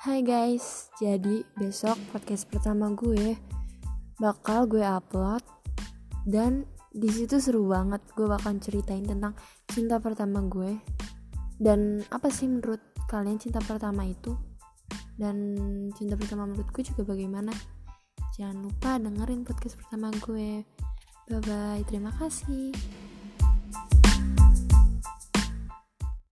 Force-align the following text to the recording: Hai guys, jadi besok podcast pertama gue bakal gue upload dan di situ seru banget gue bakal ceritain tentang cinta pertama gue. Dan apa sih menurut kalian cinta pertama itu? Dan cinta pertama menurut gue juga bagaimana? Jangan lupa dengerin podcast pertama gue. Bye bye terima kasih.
Hai 0.00 0.24
guys, 0.24 0.88
jadi 0.96 1.44
besok 1.60 2.00
podcast 2.08 2.48
pertama 2.48 2.88
gue 2.96 3.36
bakal 4.16 4.64
gue 4.64 4.80
upload 4.80 5.44
dan 6.24 6.64
di 6.88 7.04
situ 7.12 7.36
seru 7.36 7.68
banget 7.68 8.00
gue 8.16 8.24
bakal 8.24 8.56
ceritain 8.64 9.04
tentang 9.04 9.36
cinta 9.68 10.00
pertama 10.00 10.40
gue. 10.48 10.80
Dan 11.60 12.00
apa 12.08 12.32
sih 12.32 12.48
menurut 12.48 12.80
kalian 13.12 13.36
cinta 13.36 13.60
pertama 13.60 14.08
itu? 14.08 14.32
Dan 15.20 15.36
cinta 15.92 16.16
pertama 16.16 16.48
menurut 16.48 16.72
gue 16.72 16.80
juga 16.80 17.04
bagaimana? 17.04 17.52
Jangan 18.40 18.56
lupa 18.56 18.96
dengerin 18.96 19.44
podcast 19.44 19.76
pertama 19.84 20.08
gue. 20.16 20.64
Bye 21.28 21.44
bye 21.44 21.84
terima 21.84 22.08
kasih. 22.16 22.72